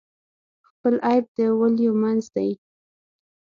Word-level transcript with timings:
خپل 0.69 0.93
عیب 1.09 1.25
د 1.37 1.37
ولیو 1.59 1.93
منځ 2.01 2.23
دی. 2.35 2.49